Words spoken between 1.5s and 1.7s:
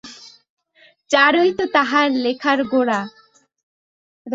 তো